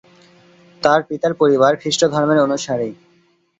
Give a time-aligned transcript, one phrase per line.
[0.81, 2.89] তার পিতার পরিবার খ্রিস্টধর্মের অনুসারী।